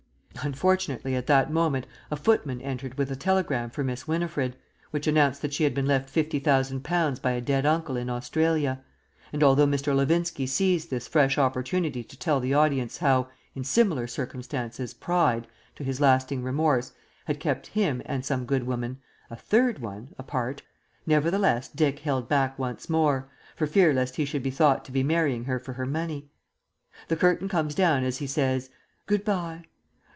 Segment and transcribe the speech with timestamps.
[0.43, 4.55] Unfortunately at that moment a footman entered with a telegram for Miss Winifred,
[4.89, 8.09] which announced that she had been left fifty thousand pounds by a dead uncle in
[8.09, 8.81] Australia;
[9.31, 9.93] and, although Mr.
[9.95, 15.45] Levinski seized this fresh opportunity to tell the audience how in similar circumstances Pride,
[15.75, 16.91] to his lasting remorse,
[17.25, 18.97] had kept him and some good woman
[19.29, 20.63] (a third one) apart,
[21.05, 25.03] nevertheless Dick held back once more, for fear lest he should be thought to be
[25.03, 26.31] marrying her for her money.
[27.09, 28.71] The curtain comes down as he says,
[29.05, 29.65] "Good bye